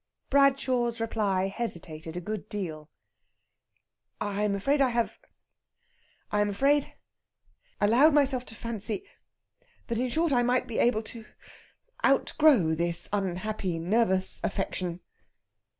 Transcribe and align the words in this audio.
Bradshaw's 0.31 0.99
reply 0.99 1.45
hesitated 1.45 2.17
a 2.17 2.21
good 2.21 2.49
deal. 2.49 2.89
"I 4.19 4.41
am 4.41 4.55
afraid 4.55 4.81
I 4.81 4.89
have 4.89 5.19
I 6.31 6.41
am 6.41 6.49
afraid 6.49 6.95
allowed 7.79 8.15
myself 8.15 8.43
to 8.45 8.55
fancy 8.55 9.05
that, 9.85 9.99
in 9.99 10.09
short, 10.09 10.33
I 10.33 10.41
might 10.41 10.65
be 10.65 10.79
able 10.79 11.03
to 11.03 11.25
outgrow 12.03 12.73
this 12.73 13.09
unhappy 13.13 13.77
nervous 13.77 14.39
affection." 14.43 15.01